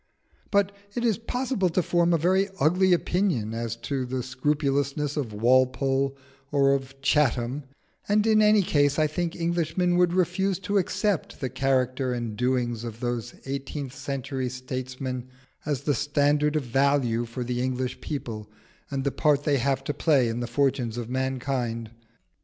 [0.49, 5.31] But it is possible to form a very ugly opinion as to the scrupulousness of
[5.31, 6.17] Walpole
[6.51, 7.65] or of Chatham;
[8.09, 12.83] and in any case I think Englishmen would refuse to accept the character and doings
[12.83, 15.27] of those eighteenth century statesmen
[15.67, 18.49] as the standard of value for the English people
[18.89, 21.91] and the part they have to play in the fortunes of mankind.